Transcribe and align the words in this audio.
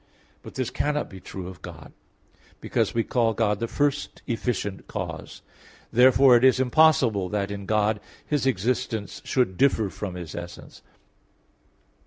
But 0.41 0.55
this 0.55 0.71
cannot 0.71 1.11
be 1.11 1.19
true 1.19 1.47
of 1.47 1.61
God; 1.61 1.93
because 2.59 2.95
we 2.95 3.03
call 3.03 3.35
God 3.35 3.59
the 3.59 3.67
first 3.67 4.23
efficient 4.25 4.87
cause. 4.87 5.43
Therefore 5.93 6.35
it 6.35 6.43
is 6.43 6.59
impossible 6.59 7.29
that 7.29 7.51
in 7.51 7.67
God 7.67 7.99
His 8.25 8.47
existence 8.47 9.21
should 9.23 9.57
differ 9.57 9.91
from 9.91 10.15
His 10.15 10.33
essence. 10.33 10.81